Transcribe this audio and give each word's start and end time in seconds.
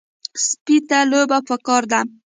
سپي 0.45 0.77
ته 0.89 0.99
لوبه 1.11 1.37
پکار 1.49 1.83
ده. 1.91 1.99